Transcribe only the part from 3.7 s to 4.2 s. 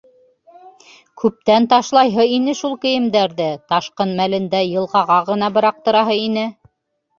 ташҡын